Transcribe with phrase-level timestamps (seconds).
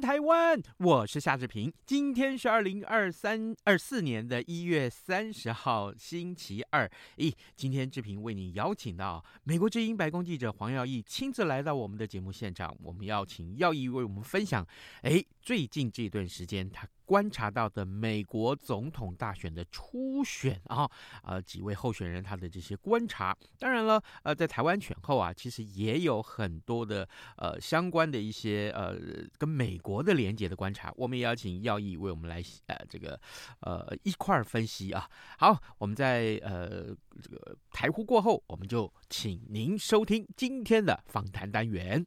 [0.00, 0.62] 台湾！
[0.82, 1.70] 我是夏志平。
[1.84, 6.90] 今天是二零二三二四年的一月三十号，星期二。
[7.18, 12.74] 咦，今天志平为你邀请到美国之音白宫记者黄耀毅亲自来到我们的节目现场。
[12.82, 14.66] 我们要请耀毅为我们分享，
[15.02, 16.88] 哎，最近这段时间他。
[17.10, 20.88] 观察到的美国总统大选的初选啊，
[21.24, 28.96] 呃，几位候选人他的这些观察，当然了，呃，在台湾选后啊，其实也有很多的呃相关的一些呃
[29.36, 33.20] 跟美国的连接的关观察，我们也邀请耀义为我们来呃这个
[33.60, 35.10] 呃一块儿分析啊。
[35.36, 42.06] 好，我们在呃这个台呼过后，我们就请您收听今天的访谈单元。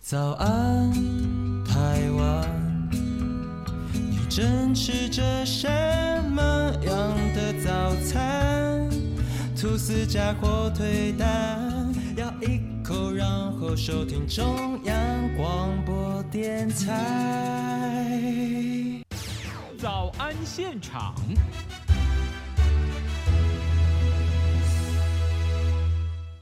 [0.00, 0.90] 早安，
[1.66, 2.88] 台湾，
[3.92, 5.68] 你正吃着什
[6.30, 6.42] 么
[6.84, 8.88] 样的早餐？
[9.54, 18.20] 吐司加火腿蛋，要一口，然后收听中央广播电台。
[19.78, 21.14] 早安现场。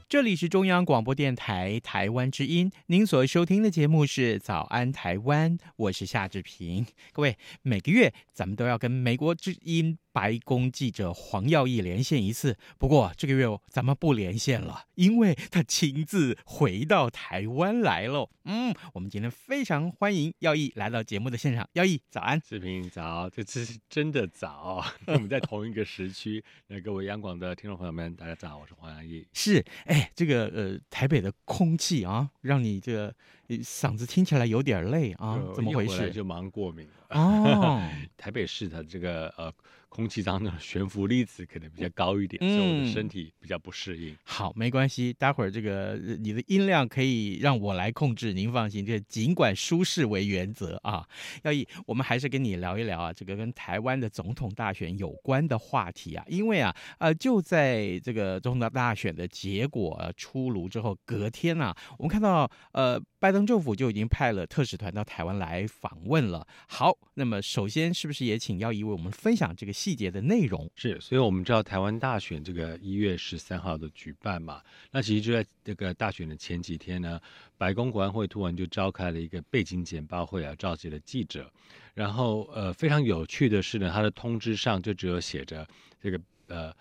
[0.09, 6.85] 这里是中央广播电台台湾之音，您所收听的节目是《早安台湾》，我是夏志平。
[7.13, 9.97] 各位，每个月咱们都要跟美国之音。
[10.13, 18.29] 白宫记者黄耀义连线一次，不过这个月咱们不连线了，因为他亲自回到台湾来了。
[18.45, 21.67] 嗯，我们今天非常欢迎耀义来到节目的现场。
[21.73, 22.39] 耀义，早安！
[22.47, 26.43] 视频早，这次是真的早， 我们在同一个时区。
[26.67, 29.25] 那各位央广的听众朋友们，大家早，我是黄耀义。
[29.33, 33.15] 是，哎，这个呃，台北的空气啊，让你这个
[33.63, 36.11] 嗓子听起来有点累啊，怎么回事？
[36.11, 37.17] 就忙过敏了。
[37.17, 39.51] 哦， 台北市的这个呃。
[39.93, 44.17] 空气当中的悬浮粒子可能比较高一点，嗯、所以我的身体比较不适应。
[44.23, 51.07] 好，没关系，待会儿这个你的音量可以让我来控制，您放心，这尽管舒适为原则啊。
[51.43, 66.47] 要以，我们还是跟你聊一聊啊，这个跟台湾的总统大选有关的话题啊，因为啊，呃，就在这个总统大选的结果出炉之后，隔天啊，我们看到呃，拜登政府就已经派了特使团到台湾来访问了。
[66.67, 69.82] 好，那么首先是不是也请要以为我们分享这个？
[69.83, 70.69] 细节的内容。
[70.77, 74.61] 是，所以我们知道台湾大选这个一月十三号的举办嘛，
[74.91, 77.19] 那其实就在这个大选的前几天呢，
[77.57, 81.51] 白宫国安会突然就召开了一个背景简报会啊，召集了记者，
[81.93, 85.67] 然后呃非常有趣的是呢，他的通知上就只有写着
[86.01, 86.17] 这个
[86.47, 86.73] 呃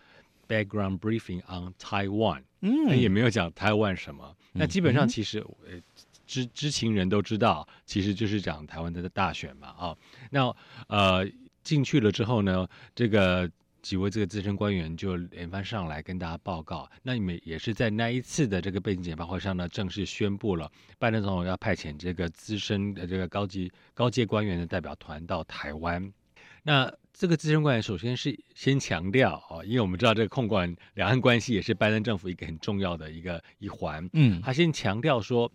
[0.47, 5.73] background briefing on Taiwan，嗯，也没有讲台湾什么，那基本上其实呃
[6.25, 9.97] 知知情人都知道，其实就是讲台湾的大选嘛，啊，
[10.31, 10.55] 那
[10.87, 11.29] 呃。
[11.63, 13.51] 进去了之后呢，这个
[13.81, 16.89] 几位这个资深官员就连番上来跟大家报告。
[17.03, 26.13] 那你们也是在那一次的这个背景简报会上呢，正式宣布了拜登总统要派遣这个资深的这个高级高阶官员的代表团到台湾。
[26.65, 34.09] 那这个资深官员首先是先强调哦，因为我们知道这个控管两岸关系也是拜登政府一个很重要的一个一环。
[34.13, 35.51] 嗯，他先强调说，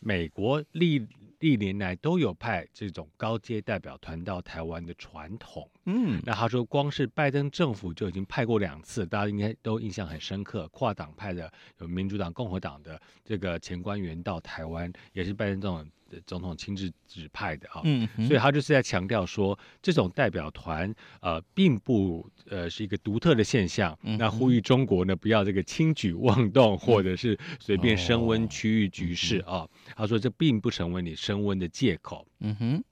[0.00, 1.06] 美国历
[1.42, 10.68] 历年来都有派这种高阶代表团到台湾的传统，嗯，那他说光是拜登政府就已经派过两次，大家应该都印象很深刻。
[10.68, 15.86] 跨党派的有民主党、共和党的这个前官员到台湾，也是拜登这种。
[16.26, 23.98] 总统亲自指派的啊，嗯，所以他就是在强调说，这种代表团呃，并不呃是一个独特的现象。
[24.02, 29.60] 嗯、那呼吁中国呢，不要这个轻举妄动，或者是随便升温区域局势啊。
[29.60, 32.26] 哦嗯、他说这并不成为你升温的借口。
[32.40, 32.84] 嗯哼。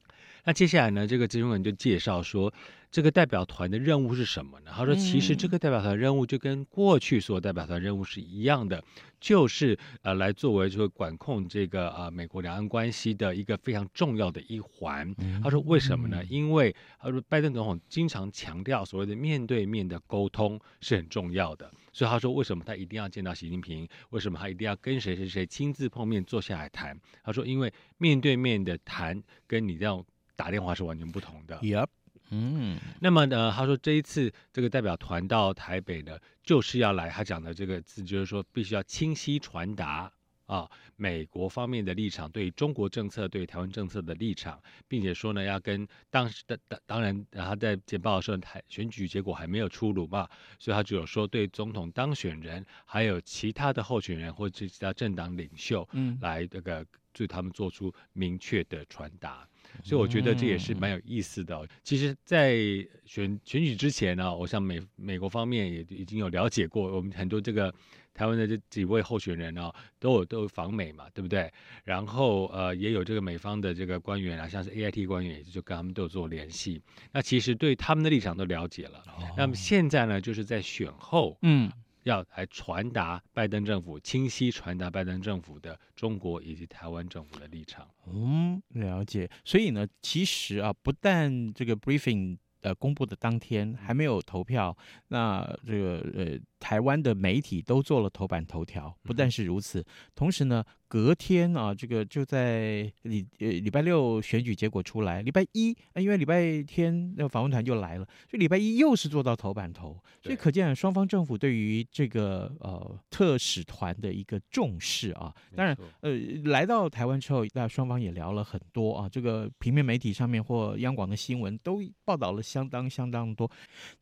[0.45, 2.51] 那接下来呢，这个金融人就介绍说，
[2.91, 4.73] 这个代表团的任务是什么呢？
[4.75, 8.83] 他说，其实这个代表团任务就跟过去所有代表团任务是一样的，
[9.21, 15.15] 就是呃，来作为说管控这个呃美国两岸关系的一个非常重要的一环。
[15.41, 16.25] 他说为什么呢？
[16.25, 23.89] 因为他说拜登总统经常强调所谓的面对面的沟通是很重要的，所以他说为什么他一定要见到习近平？
[24.11, 26.99] 为什么他一定要跟谁谁谁亲自碰面坐下来谈？
[27.23, 30.05] 他说因为面对面的谈跟你这样。
[30.37, 31.59] 打电话是完全不同的。
[31.59, 31.89] Yep.
[32.31, 40.13] 嗯，那么呢，他说这一次这个代表团到台北呢，就是要来，他讲的这个字就是说，必须要清晰传达。
[40.47, 50.29] 啊，美国方面的立场，对中国政策、对台湾政策的立场，并且说呢，要跟当时的当当然，他在简报的时候，台选举结果还没有出炉嘛，
[50.59, 59.47] 所以他只有说对总统当选人，还有其他的候选人或者其他政党领袖，嗯，来这个对他们做出明确的传达。
[59.83, 61.67] 所以我觉得这也是蛮有意思的哦。
[61.83, 62.57] 其实，在
[63.05, 67.75] 选选举之前呢，我想美美国方面也已经有了解过，我们很多这个
[68.13, 71.53] 台湾的这几位候选人啊，都有都有访美嘛，对不对？
[71.85, 76.81] 然后呃，也有这个美方的这个官员啊，像是 AIT 官员，也就跟他们都有做联系。
[77.13, 79.03] 那其实对他们的立场都了解了。
[79.37, 81.71] 那么现在呢，就是在选后，嗯。
[82.05, 87.89] 要来传达拜登政府清晰传达拜登政府的中国以及台湾政府的立场。
[88.07, 89.31] 嗯，了解。
[89.45, 94.77] 所以呢，其实啊，不但这个 briefing 呃公布的当天还没有投票，
[95.09, 98.97] 那这个呃台湾的媒体都做了头版头条。
[99.03, 99.85] 不但是如此，
[100.15, 100.63] 同时呢。
[100.91, 115.33] 隔天啊，这个就在礼呃礼拜六选举结果出来，礼拜一啊，因为礼拜天那个访问团就来了，所以礼拜一又是做到头版头，所以可见双方政府对于这个呃特使团的一个重视啊。
[115.55, 116.11] 当然呃
[116.47, 123.49] 来到台湾之后，那双方也聊了很多啊，这个平面媒体上面或央广的新闻都报道了相当相当多。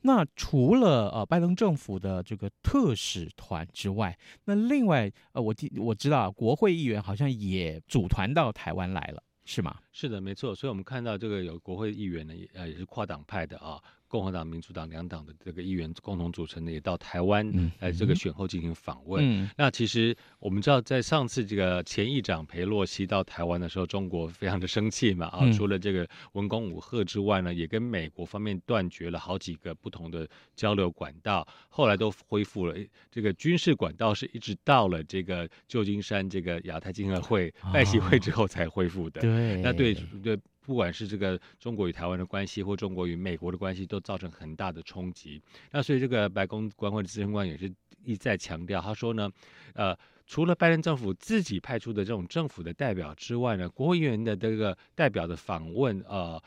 [0.00, 6.68] 那除了呃拜登政府的这个特使团之外，那另外呃我听我知道国会。
[6.78, 9.80] 议员好像也组团到台湾来了，是吗？
[9.90, 10.54] 是的，没错。
[10.54, 13.82] 所以，我们看到这个有国会议员呢，呃，也是跨党派的啊。
[14.08, 19.22] 共和党、民主党两党的这个议员共同组成的，也到台湾来这个选后进行访问。
[19.22, 30.26] 嗯、那其实我们知道，在上次这个前议长裴洛西到台湾的时候，中国非常的生气嘛啊，除了这个文攻武赫之外呢，也跟美国方面断绝了好几个不同的
[30.56, 32.74] 交流管道，后来都恢复了。
[33.10, 39.20] 这个军事管道是一直到了这个旧金山这个亚太经合会拜习会之后才恢复的。
[39.20, 40.38] 对，那对对。
[40.68, 45.40] 不管是这个中国与台湾的关系，或中国与美国的关系，都造成很大的冲击。
[45.70, 47.74] 那所以这个白宫国安会的资深官员也是
[48.04, 49.30] 一再强调，他说呢，
[49.72, 56.38] 呃，除了拜登政府自己派出的这种政府的代表之外呢，国会议员的这个代表的访问，呃，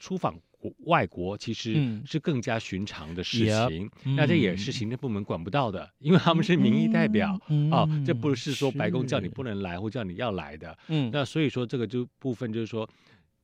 [0.00, 3.90] 出访国外国其实是更加寻常的事情。
[4.04, 10.78] 嗯、那这也是行政部门管不到的，因为他们是民意代表、嗯、哦，这不是说白宫叫你不能来或叫你要来的。
[10.88, 12.88] 嗯，那所以说这个就部分就是说。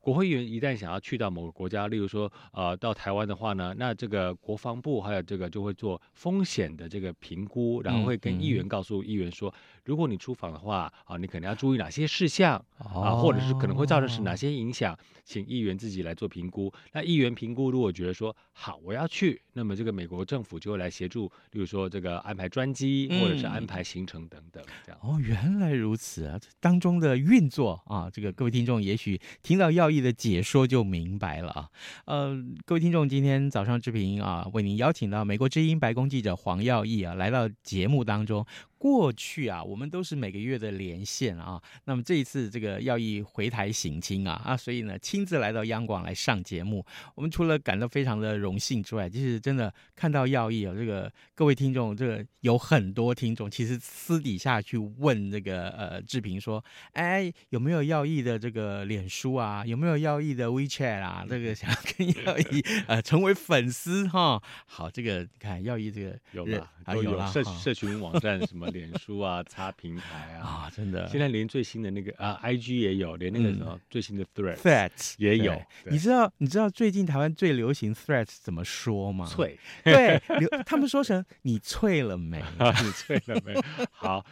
[0.02, 8.68] 国会议员一旦想要去到某个国家，例如说，呃，到台湾的话呢，那这个国防部还有这个就会做风险的这个评估，然后会跟议员。
[8.72, 9.52] 告诉议员说，
[9.84, 14.94] 如果你出访的话，啊，你可能要注意哪些事项啊，或者是可能会造成是哪些影响，
[15.24, 16.70] 请议员自己来做评估。
[16.92, 25.00] 那议员评估如果觉得说好，我要去，那么这个美国政府就会来协助，例如说这个安排专机或者是安排行程等等，这样。
[25.02, 30.02] 哦，原来如此啊，当中的运作啊，这个各位听众也许听到要义。
[30.02, 31.70] 的解说就明白了啊，
[32.06, 38.44] 呃，各位听众，今天早上志平啊，为您邀请到美国之音白宫记者黄耀毅啊，来到节目当中。
[38.82, 41.62] 过去啊，我们都是每个月的连线啊。
[41.84, 46.84] 那么这一次这个耀毅回台省亲啊啊，所以呢亲自来到央广来上节目。
[47.14, 59.64] 我们除了感到非常的荣幸之外，就是真的看到要义啊，这个各位听众，这个有很多听众其实私底下去问这个呃志平说，哎有没有要义的这个脸书啊？
[59.64, 61.24] 有没有要义的 WeChat 啊？
[61.28, 64.42] 这个想要跟要义呃成为粉丝哈。
[64.66, 66.68] 好，这个你看要义这个有了，
[67.00, 68.71] 有了社社群网站什么。
[68.72, 75.60] 脸书啊，擦平台啊，啊，真的，现在连最新的那个啊，IG 也有，连那个什么最新的 Threads 也有。
[75.84, 79.26] 你知道，你知道最近台湾最流行 threats 怎么说吗？
[79.26, 80.20] 脆，对，
[80.64, 82.42] 他们说成你脆了没？
[82.82, 83.54] 你脆了没？
[83.90, 84.24] 好，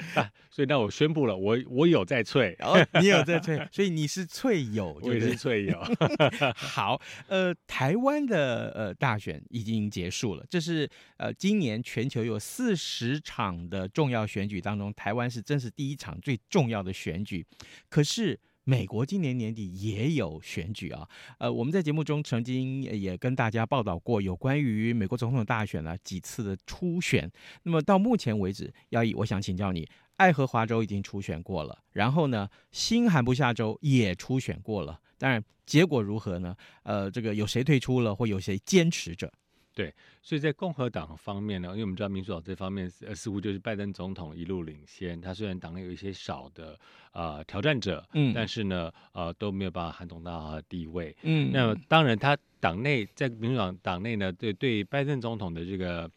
[0.50, 5.78] 所以那我宣布了，我我有在脆，哦，你有在脆，所以你是脆友，我也是脆友。
[6.54, 14.26] 好，呃，台湾的呃大选已经结束了，这是呃今年全球有四十场的重要。
[14.30, 17.44] 选举当中，台湾是真是第一场最重要的选举。
[17.88, 21.08] 可是美国今年年底也有选举啊。
[21.38, 27.28] 呃，我们在节目中曾经也跟大家报道过有关于美国总统大选呢几次的初选。
[27.64, 35.00] 那么到目前为止，耀毅，我想请教你，爱荷华州已经初选过了，然后呢，新罕布夏州也初选过了。
[35.18, 36.56] 当然，结果如何呢？
[36.84, 39.30] 呃，这个有谁退出了，或有谁坚持着？
[39.74, 46.72] 对，所以在共和党方面呢，因为我们知道民主党这方面呃似乎就是拜登总统一路领先，他虽然党内有一些少的
[47.12, 56.10] 啊、呃、挑战者，嗯，但是呢呃都没有办法撼动到他的地位，嗯，那么当然他党内在民主党党内呢对对拜登总统的这个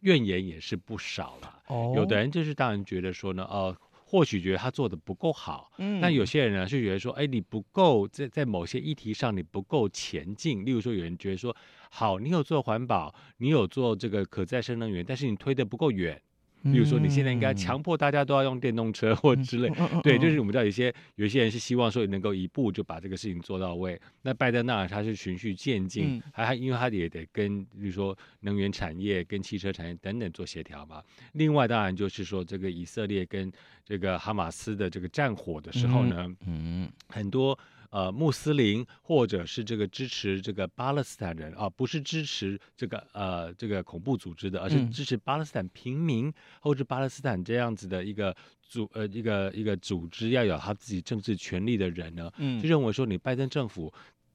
[0.00, 3.91] 怨言也是不少了，哦，有的人就是当然觉得说呢，哦、呃。
[4.12, 10.66] 或许觉得他做的不够好，嗯，但有些人呢是觉得说，哎，你不够在在某些议题上你不够前进。
[10.66, 11.56] 例如说，有人觉得说，
[11.90, 16.20] 好，你有做环保，你有做这个可再生能源，但是你推的不够远。
[16.62, 24.00] 比如说，你现在应该强迫大家都要用电动车或之类，嗯、对，就是我们知道有些有些人是希望说能够一步就把这个事情做到位。
[24.22, 31.02] 那拜登那他是循序渐进，还、嗯、还因为他也得跟比如说能源产业、跟汽车产业等等做协调嘛。
[31.32, 33.50] 另外，当然就是说这个以色列跟
[33.84, 37.58] 这个哈马斯的这个战火的时候呢，嗯，很多。
[37.92, 53.92] 呃，穆斯林或者是这个支持这个巴勒斯坦人啊，不是支持这个呃这个恐怖组织的，而是支持巴勒斯坦平民、嗯、或者巴勒斯坦这样子的一个组呃一个一个组织要有他自己政治权利的人呢，嗯，就认为说你拜登政府。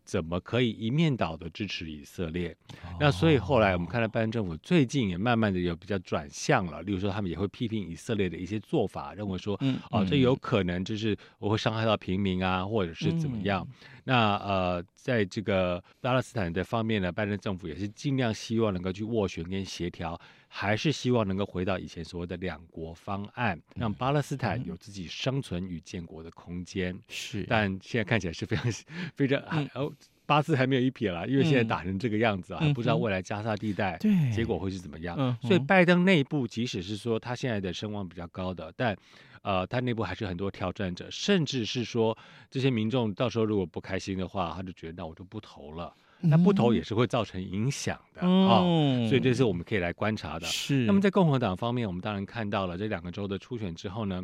[0.07, 2.55] 怎么可以一面倒的支持以色列？
[2.85, 13.67] 哦、那所以后来我们看到拜登政府最近也慢慢的有比较转向了，例如说他们也会批评以色列的一些做法，认为说，嗯、哦，这有可能就是我会伤害到平民啊，或者是怎么样。
[13.69, 20.17] 嗯、那呃，在这个巴勒斯坦的方面呢，拜登政府也是尽量希望能够去斡旋跟协调。
[20.47, 26.97] 还是希望能够回到以前所谓的两国方案，让巴勒斯坦有自己生存与建国的空间。
[27.07, 28.71] 是，但现在看起来是非常
[29.15, 29.39] 非常
[29.75, 29.91] 哦，
[30.25, 35.37] 八字还没有一撇了，因为现在打成这个样子啊，还不知道未来加沙地带对结果会是怎么样。
[35.41, 38.97] 所以拜登内部即使是说他现在的声望比较高的，但
[39.43, 42.17] 呃，他内部还是很多挑战者，甚至是说
[42.49, 45.93] 这些民众到时候如果不开心的话，他就觉得那我就不投了。
[46.21, 48.61] 那不投也是会造成影响的啊、
[49.07, 50.45] 所以这是我们可以来观察的。
[50.47, 50.85] 是。
[50.85, 54.23] 那么在共和党方面，我们当然看到了这两个州的初选之后呢，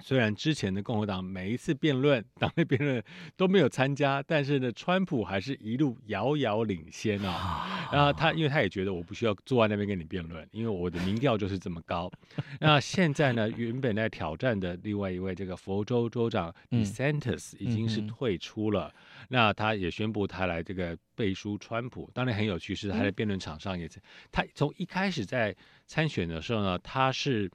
[0.00, 3.02] 虽然之前的共和党每一次辩论、党内辩论
[3.36, 7.88] 都没有参加，但是呢，川普还是一路遥遥领先啊。
[7.92, 12.10] 然后他，因为他也觉得我不需要坐在那边跟你辩论，因为我的民调就是这么高。
[12.58, 18.88] 那现在呢，原本在挑战的另外一位这个佛州州长 DeSantis 已经是退出了。
[18.88, 24.00] 嗯嗯那他也宣布他来这个背书川普，当然很有趣，是他在辩论场上也嗯，
[24.30, 25.54] 他从一开始在
[25.86, 27.50] 参选的时候呢，他是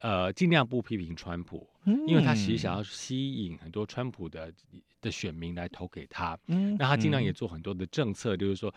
[0.00, 1.68] 呃尽量不批评川普，
[2.06, 4.52] 因为他其实想要吸引很多川普的
[5.00, 8.74] 的选民来投给他，那他尽量也做很多的政策，就是说。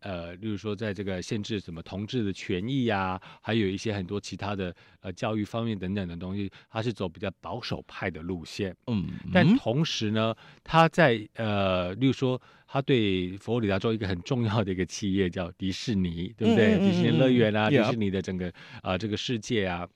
[0.00, 8.76] 呃，例如说，在这个限制什么同志的权益呀，还有一些很多其他的呃教育方面等等的东西，他是走比较保守派的路线。
[8.86, 16.74] 嗯，但同时呢，他在呃，例如说，他对佛罗里达州一个很重要的一个企业叫迪士尼，对不对？
[16.74, 18.48] 嗯、迪士尼乐园啊，嗯、迪士尼的整个
[18.82, 19.88] 啊、呃、这个世界啊。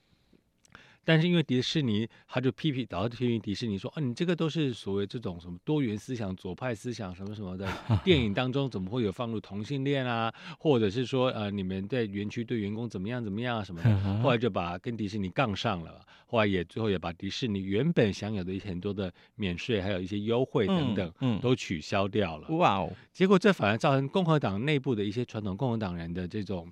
[1.04, 7.66] 但是因为迪士尼，他就批评，导致批评迪士尼说：“哦，你这个都是所谓这种什么多元思想、左派思想什么什么的
[8.04, 10.32] 电影当中，怎么会有放入同性恋啊？
[10.58, 13.98] 或者是说，呃，你们在园区对员工怎么样怎么样啊什么的？
[14.22, 22.48] 后来就把跟迪士尼杠上了，后来也最后也把迪士尼原本享有的一些很多的免税，还有一些优惠等等，嗯，都取消掉了。
[22.50, 22.92] 哇哦！
[23.12, 26.70] 结果这反而造成共和党内部的一些传统共和党人的这种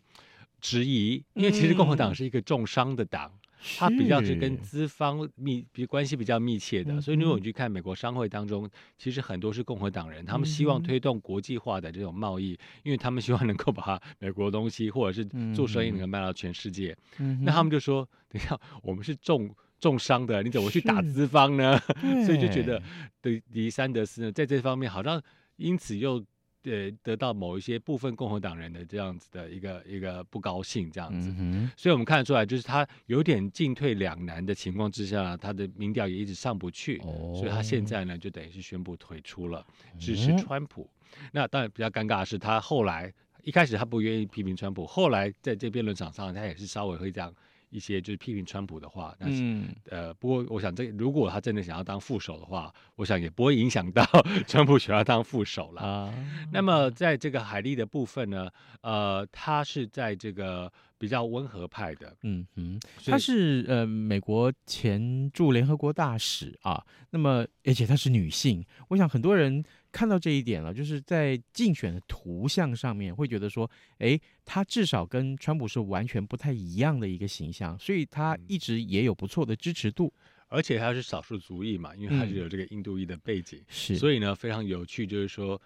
[0.60, 3.32] 质疑，因为其实共和党是一个重商的党。”
[3.76, 15.24] 他比较是跟资方密，比关系比较密切的，所以如果你去看美国商会当中，其实很多是共和党人，他们希望推动国际化的这种贸易，因为他们希望能够把美国东西或者是
[15.54, 16.96] 做生意能够卖到全世界。
[17.42, 19.50] 那他们就说，等一下我们是重
[19.80, 21.78] 重伤的，你怎么去打资方呢？
[22.24, 22.82] 所以就觉得
[23.20, 25.22] 对迪三德斯呢，在这方面好像
[25.56, 26.24] 因此又。
[26.68, 39.66] 对，得到某一些部分共和党人的这样子的一个一个不高兴，这样子，嗯、所以我们看得出来，就是他有点进退两难的情况之下，他的民调也一直上不去，哦、所以他现在呢，就等于是宣布退出了，
[39.98, 40.86] 支持川普。
[41.22, 43.10] 嗯、那当然比较尴尬的是，他后来
[43.44, 47.34] 一开始他不愿意批评川普，后来在这辩论场上，他也是稍微会这样。
[47.70, 54.04] 一些就是批评川普的话，但是、嗯、呃，不过我想这如果他真的想要当副手的话，我想也不会影响到
[54.46, 55.82] 川普想要当副手了。
[55.82, 56.14] 啊、
[56.52, 58.48] 那么在这个海利的部分呢，
[58.80, 69.64] 呃，他是在这个比较温和派的，嗯嗯，她是呃美国前驻联合国大使啊，那么而且她是女性，我想很多人。
[69.90, 73.68] 看到这一点了，就是在竞选的图像上面会觉得说，
[74.00, 80.12] 诶，她至少跟川普是完全不太一样的一个形象，所以她一直也有不错的支持度，
[80.48, 85.60] 而且他是少数族裔嘛，因为他是有这个印度裔的背景，是、嗯，所以呢非常有趣，就是说，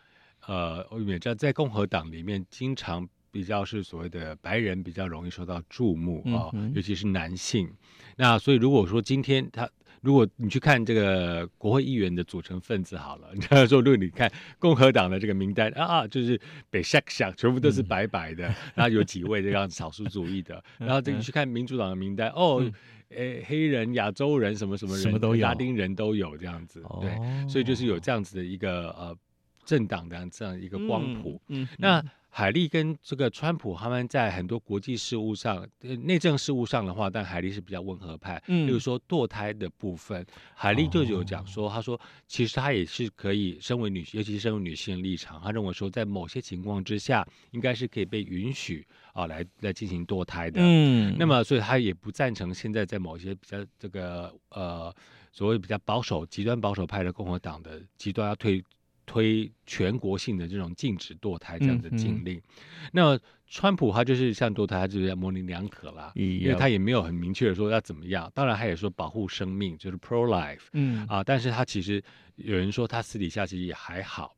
[0.47, 7.69] 呃，我们也知道在共和党里面经常比较是所谓的白人比较容易受到注目啊、尤其是男性。
[8.17, 9.69] 那所以如果说今天他，
[10.03, 22.63] 如果你去看这个国会议员的组成分子好了，你知道说，如果你看共和党的这个名单啊，就是北下下全部都是白白的，嗯、然后有几位这样少数主义的， 然后再去看民主党的名单，哦，
[23.09, 29.17] 诶、嗯，黑人、亚洲人什么什么人，什么都有，拉丁人都有这样子，对，哦、所以就是有这样子的一个呃
[29.65, 32.05] 政党的这样一个光谱，嗯，嗯那。
[32.35, 35.69] 海莉跟这个川普他们在很多国际事务上、
[36.05, 38.43] 内政事务上的话，但海莉是比较温和派。
[38.47, 40.25] 嗯，比如说堕胎的部分，
[40.55, 50.59] 海莉就有讲说，他说其实他也是可以，身为女，尤其是身为女性的立场，他认为说在某些情况之下，应该是可以被允许啊来来进行堕胎的。
[50.65, 54.91] 嗯，那么所以他也不赞成现在在某些比较这个呃
[55.33, 58.65] 所谓比较保守、极端保守派的共和党的极端要退。
[59.05, 62.41] 推全国性的这种禁止堕胎这样的禁令，
[62.93, 68.31] 那川普他就是像堕胎，他就是要模棱两可啦，嗯、因为他也没有很明确的说要怎么样。
[68.35, 72.03] 当然，他也说保护生命，就是 pro life，嗯啊，但是他其实
[72.37, 74.35] 有人说他私底下其实也还好，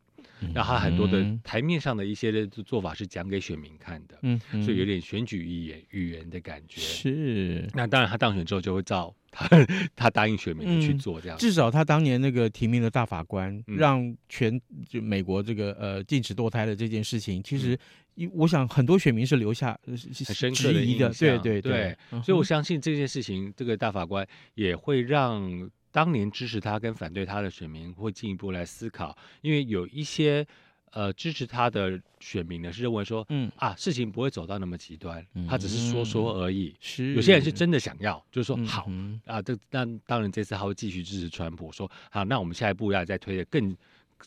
[0.53, 6.81] 那、嗯、他很多的台面上的一些的做法是讲给选民看的，嗯，嗯所以有点选举语言语言的感觉。
[6.81, 9.15] 是，那当然他当选之后就会照。
[9.35, 9.49] 他
[9.97, 17.77] 他答应选民去做这样、嗯，至少他当年那个提名的大法官，嗯、让全就美国这个呃禁止堕胎的这件事情，其实，
[18.17, 21.13] 嗯、我想很多选民是留下很深刻的印象。
[21.13, 30.47] 对对对，所以我相信这件事情，这个大法官也会让当年支持他跟反对他的选民会进一步来思考，因为有一些。
[30.95, 36.73] 呃，支持他的选民呢是认为说，嗯啊，事情不会走到那么极端，嗯、他只是说说而已。
[36.79, 43.77] 是，有些人是真的想要，就是说好、嗯、啊，这那当然这次他会继续支持川普，说好，那我们下一步要再推的更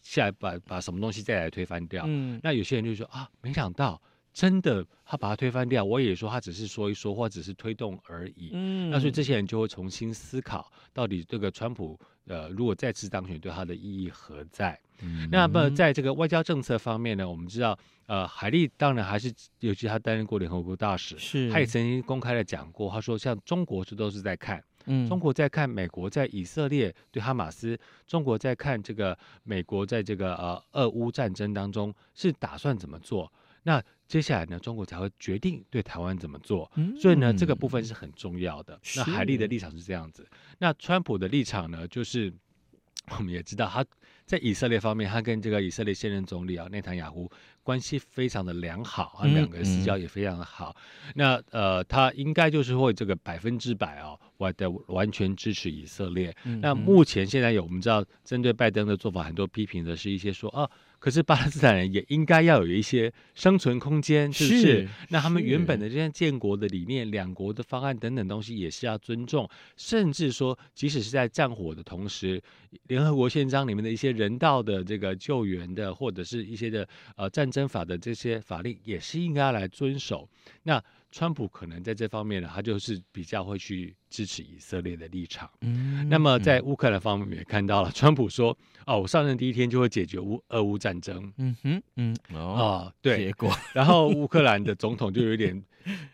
[0.03, 2.03] 下一把把什么东西再来推翻掉。
[2.05, 4.00] 嗯，那有些人就说啊，没想到
[4.38, 8.51] 真的他把它推翻掉，我也说他只是说一说，或只是推动而已。
[8.53, 14.79] 嗯，那所以这些人就会重新思考，到底这个川普呃，如果再次当选，对他的意义何在？
[15.02, 33.32] 嗯、那么，在这个外交政策方面呢，我们知道，呃，海利当然还是，尤其他担任过联合国大使，是，他也曾经公开的讲过，他说，像中国这都是在看，嗯，中国在看美国在以色列对哈马斯，中国在看这个美国在这个呃俄乌战争当中是打算怎么做，
[33.67, 38.80] 那接下来呢，中国才会决定对台湾怎么做，嗯、所以呢，这个部分是很重要的。
[38.95, 40.25] 那海莉的立场是这样子，
[40.58, 42.34] 那川普的立场呢，就是
[43.17, 43.86] 我们也知道他。
[44.25, 47.32] 在以色列方面，他跟这个以色列现任总理啊内塔尼亚胡
[47.63, 50.75] 关系非常的良好，他们两个人私交也非常的好。
[50.75, 56.36] 嗯嗯、那呃，他应该就是会这个百分之百啊，完的完全支持以色列。
[56.62, 60.69] 那目前现在有我们知道，针对拜登的做法，很多批评的是一些说啊。
[61.00, 64.62] 可是巴勒斯坦人也应该要有一些生存空间，是不是？
[64.62, 69.47] 是那他们原本的这样建国的理念、两国的方案等等东西，也是要尊重。
[69.76, 72.41] 甚至说，即使是在战火的同时，
[72.88, 80.28] 联合国宪章里面的一些人道的这个救援的，或者是一些的呃战争法的这些法令，也是应该要来遵守。
[80.63, 80.84] 那。
[81.12, 85.50] 川普可能在这方面呢，他就是比较会去支持以色列的立场。
[85.62, 93.17] 嗯，那么在乌克兰方面也看到了，川普说：“哦，我上任第一天就会解决乌俄乌战争。”嗯哼，嗯哦，对。
[93.17, 95.63] 结果，然后乌克兰的总统就有点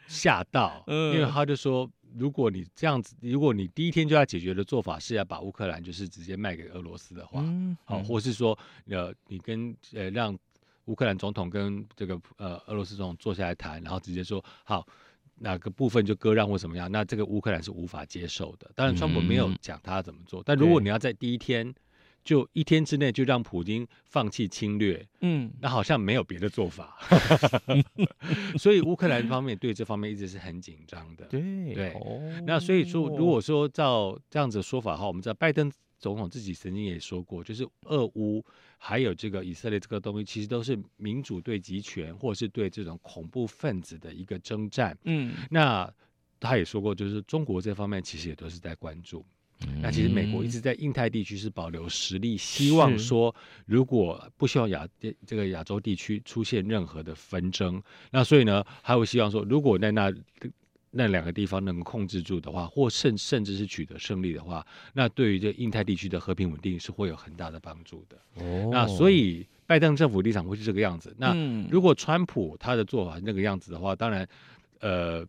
[0.08, 7.44] 吓到， 因为他就说：“如果你这样子，如果你第一天就要解决的做法是要把乌克兰就是直接卖给俄罗斯的话，
[7.84, 10.38] 好，或是说呃，你跟呃让。”
[10.86, 14.86] 乌克兰总统跟这个呃俄罗斯总统坐下来谈，然后直接说好
[15.36, 18.70] 哪个部分就割让或怎么样，那这个乌克兰是无法接受的。
[18.76, 21.74] 当然，川普没有讲他怎么做，嗯、但如果你要在第一天
[22.24, 26.98] 就一天之内就让普京放弃侵略，嗯，那好像没有别的做法。
[28.58, 31.26] 所以乌克兰方面对这方面一直是很紧张的。
[31.26, 31.42] 对
[31.74, 35.70] 对，哦、那所以说，如果说照这样子说法的话，我们知道拜登
[36.04, 38.44] 总统自己曾经也说过，就是俄乌。
[38.78, 44.98] 还有这个以色列这个东西，其实都是民主对集权，或者是对这种恐怖分子的一个征战。
[45.06, 45.90] 嗯，那
[46.38, 49.26] 他也说过，就是中国这方面其实也都是在关注。
[49.66, 53.34] 嗯、那其实美国一直在印太地区是保留实力，希望说
[53.66, 54.86] 如果不希望亚
[55.26, 60.14] 这个亚洲地区出现任何的纷争，那所以呢，还会希望说，如果在那。
[60.96, 68.18] 那两个地方能够控制住的话，或甚甚至是取得胜利的话，那对于这印太地区的和平稳定是会有很大的帮助的。
[68.36, 71.16] 哦，那所以拜登政府立场会是这个样子。
[71.18, 71.34] 那
[71.70, 74.28] 如果川普他的做法那个样子的话，当然，
[74.82, 75.26] 呃，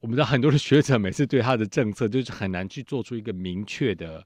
[0.00, 4.22] 我们知道很多的学者每次对他的政策就是很难去做出一个明确的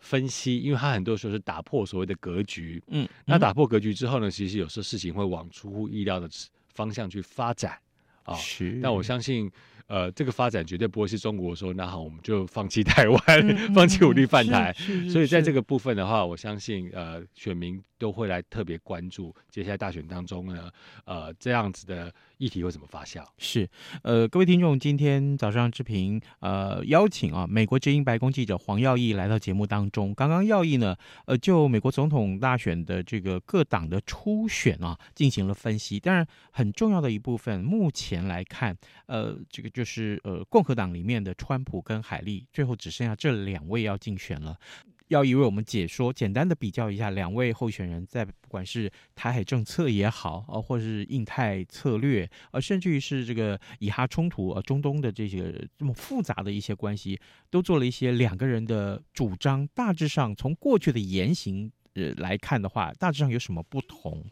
[0.00, 2.82] 分析，因为他很多时候是打破所谓的格局。
[2.88, 6.28] 嗯，那打破格局之后呢，其实有时候事情会往出乎意料的。
[6.74, 7.76] 方向去发展
[8.22, 8.32] 啊。
[8.36, 9.50] 是，但我相信。
[9.88, 14.72] 呃，这个发展绝对不会是中国说，那好，我们就放弃台湾，嗯、 放弃武力犯台。
[15.10, 20.70] 所以在这个部分的话，我相信呃，选民都会来特别关注接下来大选当中呢，
[21.04, 23.24] 呃，这样子的议题会怎么发酵。
[23.36, 23.68] 是，
[24.02, 30.12] 呃，各位听众，今天早上志平呃邀请啊，美国之音白宫记者黄耀毅来到节目当中。
[30.14, 30.96] 刚刚耀毅呢，
[31.26, 36.00] 呃，就美国总统大选的这个各党的初选啊进行了分析。
[36.00, 39.68] 当然，很重要的一部分，目前来看，呃，这个。
[39.68, 44.58] 就是呃，共和党里面的川普跟海莉，最后只剩下这两位要竞选了。
[45.08, 57.18] 要以为我们解说，简单的比较一下两位候选人在不管是台海政策也好，啊，或者是印太策略，呃，甚至于是这个以哈冲突，呃，中东的这些这么复杂的一些关系，
[57.50, 59.66] 都做了一些两个人的主张。
[59.74, 64.24] 大致上从过去的言行呃来看的话，大致上有什么不同？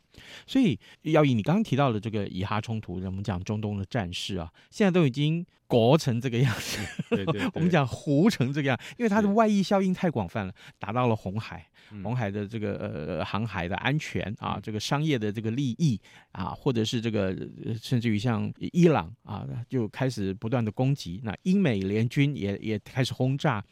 [0.47, 6.79] 所以，要以，你刚刚提到的这个以哈冲突，我们讲中东的战事啊，现在都已经国成这个样子。
[7.11, 11.69] 对对对， 我们讲糊成这个样，因为它的外溢效应太广泛了，达到了红海，
[12.03, 12.77] 红海的这个
[13.19, 16.01] 呃航海的安全啊，这个商业的这个利益
[16.33, 17.37] 啊，或者是这个
[17.81, 23.63] 甚至于像伊朗啊，就开始不断的攻击，那英美联军也也开始轰炸，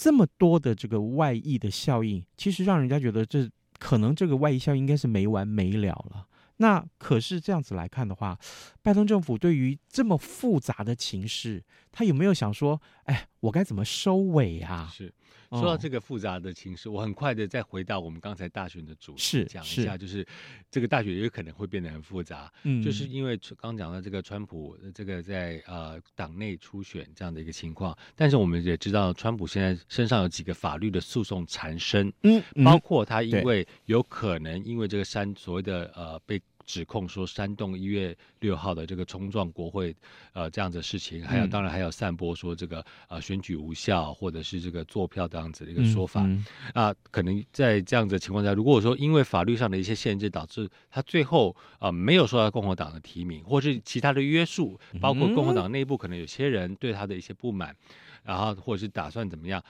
[0.00, 3.50] 这么多的这个外溢的效应，其实让人家觉得这。
[3.78, 6.26] 可能这个外溢效应应该是没完没了了。
[6.58, 8.38] 那可是这样子来看的话，
[8.82, 14.92] 拜登政府对于这么复杂的情势，他有没有想说，哎，我该怎么收尾啊？
[14.92, 15.14] 是。
[15.50, 20.24] 说到这个复杂的情势，哦、我很快的再回到我们刚才大选的主题讲一下，就是
[20.70, 36.40] 这个大选也有可能会变得很复杂，嗯，就是因为刚讲到这个川普这个在呃党内初选这样的一个情况，但是我们也知道川普现在身上有几个法律的诉讼缠身，嗯，包括他因为有可能因为这个删所谓的呃被。
[36.70, 39.92] 指控说煽动一月六号的这个冲撞国会，
[40.32, 46.44] 呃，这样子的事情，还有当然还有散播说这个呃选举无效或者是这个作票这样子的一个说法，嗯。
[46.74, 57.74] 嗯、啊，可能在这样子的情况下，如果说因为法律上的一些限制导致他最后啊、呃、没有受到共和党的提名，或是其他的约束，包括共和党内部可能有些人对他的一些不满，
[58.22, 59.60] 然后或者是打算怎么样。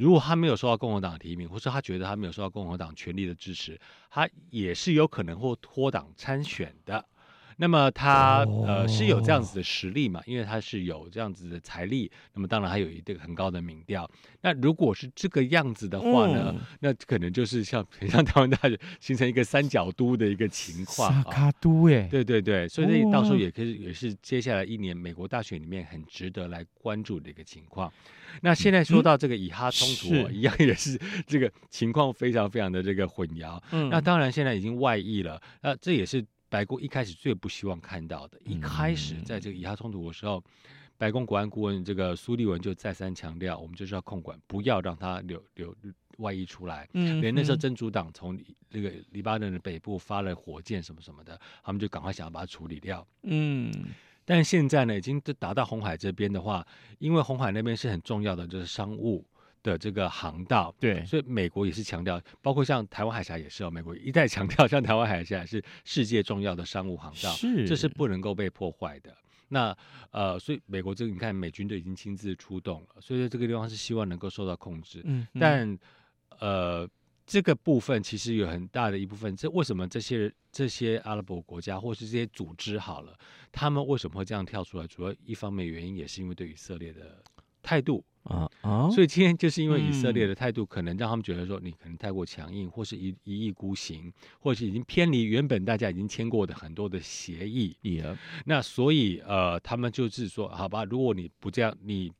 [0.00, 7.04] 如果他没有受到共和党提名，或是他觉得他没有受到共和党权力的支持，他也是有可能会脱党参选的。
[7.60, 10.22] 那么他呃是有这样子的实力嘛？
[10.24, 12.10] 因为他是有这样子的财力。
[12.32, 14.10] 那么当然还有一个很高的民调。
[14.40, 16.54] 那如果是这个样子的话呢？
[16.56, 21.12] 嗯、那可能就是像 像台湾大学形成一个三角都的一个情况。
[21.12, 27.92] 三角都耶，对对对，所以这到时候也可以也是接下来一年美国大选里面很值得来关注的一个情况。
[28.40, 33.62] 那现在说到这个以哈冲突，嗯、一样也是这个情况非常非常的这个混淆。
[33.72, 35.38] 嗯，那当然现在已经外溢了。
[35.60, 36.24] 那这也是。
[36.50, 40.42] 白宫一开始最不希望看到的，一开始在这个以哈冲突的时候，嗯、
[40.98, 45.74] 白宫国安顾问这个苏利文就再三强调，我们就是要控管，不要让它流流
[46.18, 46.88] 外溢出来。
[46.92, 53.06] 嗯，连那时候真主党从那个黎巴嫩的北部发了火箭什么什么的，他们就赶快想要把它处理掉。
[53.22, 53.72] 嗯，
[54.24, 56.66] 但现在呢，已经打到红海这边的话，
[56.98, 59.24] 因为红海那边是很重要的，就是商务。
[59.62, 69.14] 的这个航道，对，所以美国也是强调，包括像台湾海峡也是哦，美国一再强调，像台湾海峡是世界重要的商务航道，是，这是不能够被破坏的。
[69.48, 69.76] 那
[70.12, 75.02] 呃，所以美国这个你看，美军都已经亲自出动了，所以这个地方是希望能够受到控制。
[75.04, 75.78] 嗯，嗯，但
[76.38, 76.88] 呃，
[77.26, 83.12] 这个部分其实有很大的一部分，这为什么这些这些阿拉伯国家或是这些组织好了，
[83.50, 84.86] 他们为什么会这样跳出来？
[84.86, 87.22] 主要一方面原因也是因为对以色列的
[87.60, 88.04] 态度。
[88.24, 88.90] 啊啊！
[88.90, 97.74] 所以今天就是因为以色列的态度，可能让他们觉得说你可能太过强硬，或是一一意孤行，或是已经偏离原本大家已经签过的很多的协议。
[97.82, 98.16] Yeah.
[98.44, 102.12] 那所以呃，他们就是说，好吧，如果你不这样，你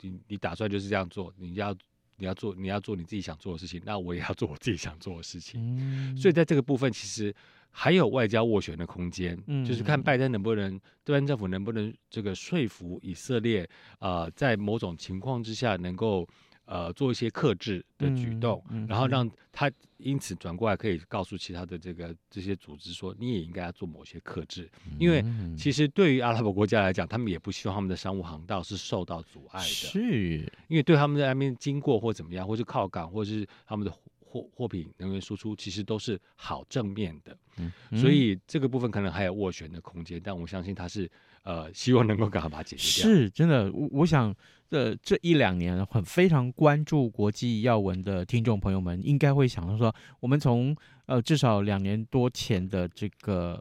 [0.00, 1.72] 你你打算就是这样做，你要
[2.16, 5.60] 你要做你要做你自己想做的事情，那我也要做我自己想做的事情。
[5.78, 6.16] 嗯。
[6.16, 7.34] 所以在这个部分，其实。
[7.76, 16.24] 还有外交斡旋的空间，嗯，就是看拜登能不能，拜登政府能不能这个说服以色列，呃，在某种情况之下能够
[16.66, 25.24] 呃做一些克制的举动，嗯嗯、然后让他因此转过来可以告诉其他的这个这些组织说，你也应该要做某些克制，因为
[25.58, 33.92] 其实对于阿拉伯国家来讲，他们也不希望他们的商务航道是受到阻碍的，是，因为对他们在那边经过或怎么样，或是靠港，或是他们的。
[34.34, 41.08] 货货品能源输出其实都是好正面的，嗯，所以这个部分可能还有斡旋的空间，但我相信他是
[41.44, 43.08] 呃，希望能够赶快把它解决掉。
[43.08, 44.34] 是真的，我我想。
[44.70, 50.74] 这这一两年很非常关注国际要闻的听众朋友们，应该会想到说，我们从
[51.06, 53.52] 呃至少两年多前的这个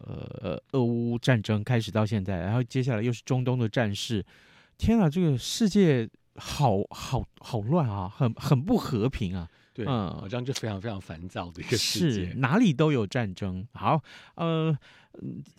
[0.42, 4.26] 呃俄乌战争开始到现在，然后接下来又是中东的战事，
[4.76, 13.68] 天啊，这个世界好好好乱啊，很很不和平啊，对，嗯，好像就非常非常烦躁的一个世界，是哪里都有战争。
[13.74, 14.00] 好，
[14.36, 14.78] 呃，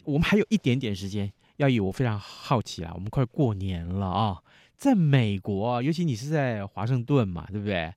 [0.04, 4.38] 我们还有一点点时间，要以我非常好奇啊，我们快过年了啊。
[4.76, 7.92] 在美国啊，尤其你是在华盛顿嘛，对不对？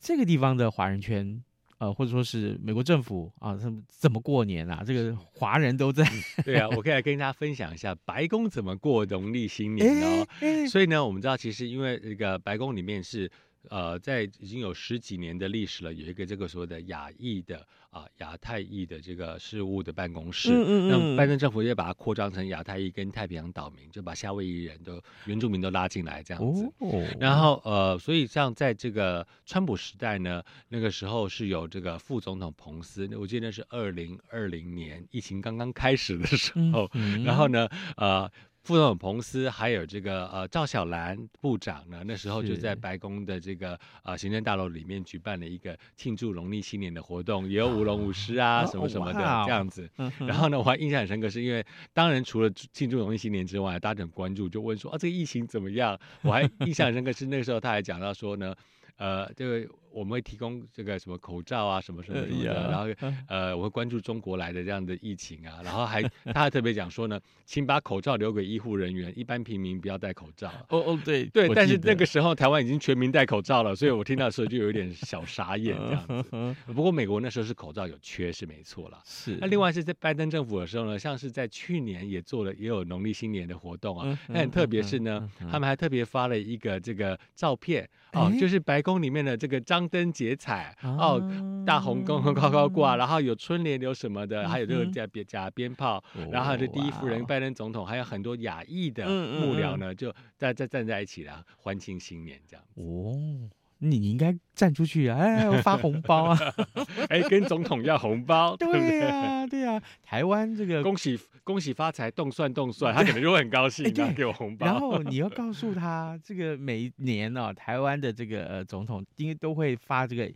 [0.00, 1.42] 这个地方的华人圈，
[1.76, 4.82] 呃，或者说是美国政府啊，他们怎么过年啊？
[4.86, 6.06] 这个华人都在。
[6.42, 10.26] 对啊，我可以来跟大家分享一下白宫怎么过农历新年哦。
[10.70, 13.30] 所以呢，我们知道，其实因为这个白宫里面是。
[13.68, 20.50] 呃，在已经有十几年的历史了，有一个这个所谓的亚裔的啊亚太裔的这个事务的办公室。
[20.52, 26.64] 嗯嗯，那拜登政府也把它扩张成亚太裔跟太平洋岛民，就把夏威夷人都原住民都拉进来这样子。
[26.78, 27.06] 哦。
[27.20, 38.30] 然后呃，所以像在这个川普时代呢，那个时候是有这个副总统彭斯，我记得是二零二零年疫情刚刚开始的时候，嗯嗯，然后呢，呃。
[38.62, 49.90] 副总统彭斯还有这个呃赵小兰部长呢，那时候就在白宫的这个呃行政大楼里面举办了一个庆祝农历新年的活动，也有舞龙舞狮啊什么什么的这样子。
[50.18, 55.98] 然后呢，我还印象很深刻，是因为当然除了庆祝农历新年之外，大家很关注，就问说啊这个疫情怎么样？
[56.22, 58.54] 我还印象很深刻是那个时候他还讲到说呢，
[58.96, 59.68] 呃这个。
[59.92, 62.86] 我们会提供这个什么口罩啊，什么什么什么的，然后
[63.28, 70.48] 呃，我会关注中国来的这样的疫情啊，然后还他还特别讲说呢，请把口罩留给医护人员，一般平民不要戴口罩。
[70.68, 76.56] 哦哦，对对，但是那个时候台湾已经全民戴口罩了，所以我听到的时候就有点小傻眼这样子。
[76.72, 79.00] 不过美国那时候是口罩有缺是没错了。
[79.04, 79.36] 是。
[79.40, 90.76] 那另外是在拜登政府的时候呢，像是在去年也做了也有农历新年的活动啊，那很特别是呢，他们还特别发了一个这个照片哦，就是白宫里面的这个张灯结彩。
[90.82, 91.20] 哦，
[91.66, 102.64] 大红公高高挂，然后有春联，有什么的，还有这个假鞭假鞭炮，然后这第一夫人拜登总统，还有很多亚裔的幕僚呢，就在在站在一起了，欢庆新年这样。
[102.74, 103.50] 哦。
[103.80, 105.18] 你应该站出去啊！
[105.18, 106.38] 哎，我发红包啊！
[107.08, 109.82] 哎，跟总统要红包， 对呀、啊，对呀、啊。
[110.02, 114.66] 台湾这个恭喜恭喜发财，动算动算，他可能就会很高兴，然后给我红包。
[114.66, 120.30] 然后你要告诉他，这个每一年呢、哦，台湾的这个呃总统应该都会发这个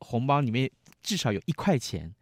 [0.00, 0.70] 红包，里面
[1.02, 2.12] 至少有一块钱。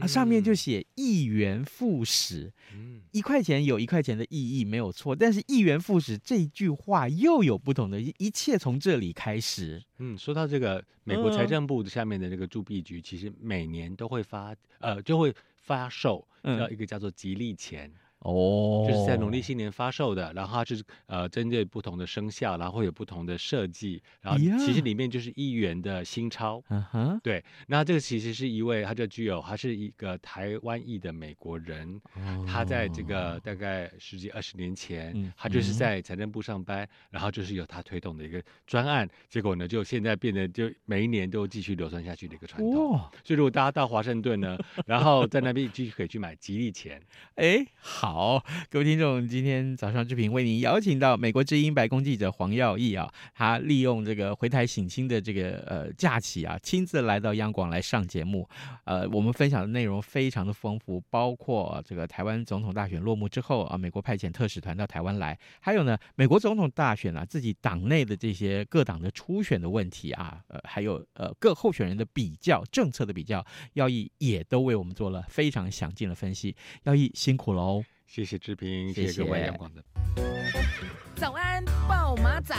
[0.00, 9.82] 啊，上面就写“一元复始”，嗯，一块钱有一块钱的意义没有错，但是“一元复始”这句话又有不同的，一切从这里开始。
[9.98, 17.90] 嗯，说到这个，美国财政部下面的这个铸币局，其实每年都会发，呃，就会发售，叫一个叫做吉利钱。
[18.20, 26.62] 哦，就是在农历新年发售的，然后它就是呃，针对不同的生肖，然后会有不同的设计，然后其实里面就是一元的新钞。
[26.68, 31.98] 嗯哼，对，那这个其实是一位，他就具有，他是一个台湾裔的美国人，
[32.46, 43.00] 他在这个大概十几二十年前，他就是在财政部上班，然后就是有他推动的一个专案，结果呢，就现在变得就每一年都继续流传下去的一个传统。
[43.24, 47.00] 所以如果大家到华盛顿呢，然后在那边继续可以去买吉利钱，
[47.36, 48.09] 哎，好。
[48.12, 58.48] 好，各位听众，今天早上之平为您邀请到美国之音白宫记者黄耀毅啊，他利用这个回台省亲的这个呃假期啊，亲自来到央广来上节目。
[58.84, 76.56] 呃，我们分享的内容非常的丰富，包括这个台湾总统大选落幕之后啊，美国派遣特使团到台湾来，还有呢，美国总统大选啊，自己党内的这些各党的初选的问题啊，呃，还有呃各候选人的比较、政策的比较，耀毅也都为我们做了非常详尽的分析。
[76.82, 77.84] 耀毅辛苦了哦。
[78.10, 79.84] 谢谢志平，谢谢各位阳光的
[81.14, 82.56] 早安，暴马仔。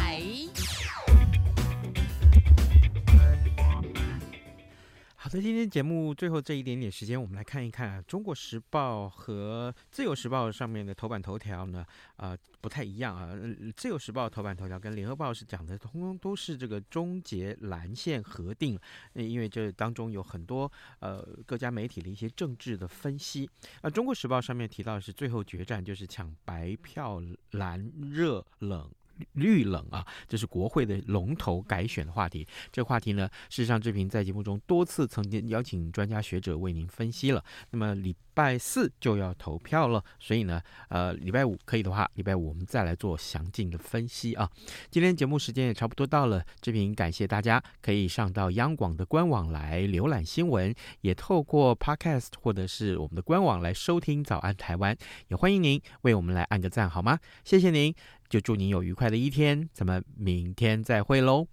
[5.31, 11.85] 好的，今天节目最后这一点点时间，我们来看一看《中国时报》和《自由时报》上面的头版头条呢，
[12.17, 13.33] 呃，不太一样啊。
[13.77, 18.77] 《自由时报》头版头条跟《联合报》是讲的，通通都是这个终结蓝线核定，
[19.13, 23.49] 因为这当中有很多呃各家媒体的一些政治的分析。
[23.79, 28.91] 啊，《中国时报》上面提到是最后决战，就是抢白票蓝热冷。
[29.33, 32.47] 绿冷啊，这是国会的龙头改选的话题。
[32.71, 37.43] 这个话题呢，事实上志平在节目中多次曾经邀请专家学者为您分析了。
[37.71, 44.49] 那么礼拜四就要投票了，所以呢，呃，礼拜五可以的话，礼拜五我们再来做详尽的分析啊。
[44.89, 54.95] 今天节目时间也差不多到了，志平感谢大家可以上到央广的官网来浏览新闻，也透过 Podcast 或者是我们的官网来收听《早安台湾》，
[55.27, 57.19] 也欢迎您为我们来按个赞好吗？
[57.43, 57.93] 谢谢您，
[58.31, 61.45] 就祝您有愉快的一天，咱们明天再会喽。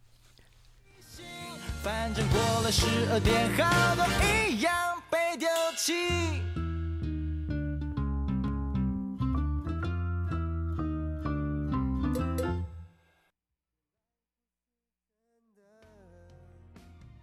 [1.83, 4.07] 反正过了十二点，好多
[4.49, 4.73] 一样
[5.11, 6.58] 被丢弃。